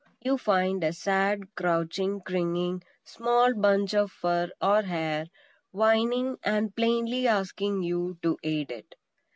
[0.19, 5.27] You find a sad, crouching, cringing, small bunch of fur or hair,
[5.69, 8.95] whining, and plainly asking you to aid it.